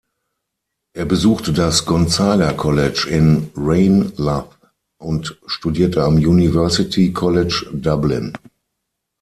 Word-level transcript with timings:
Er 0.95 1.05
besuchte 1.05 1.53
das 1.53 1.85
"Gonzaga 1.85 2.53
College" 2.53 3.05
in 3.07 3.51
Ranelagh 3.55 4.49
und 4.99 5.39
studierte 5.45 6.01
am 6.01 6.15
University 6.15 7.13
College 7.13 7.67
Dublin. 7.71 8.33